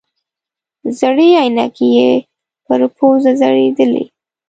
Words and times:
زړې 0.99 1.29
عینکې 1.39 1.87
یې 1.97 2.11
پر 2.65 2.79
پوزه 2.95 3.31
ځړېدلې. 3.41 4.05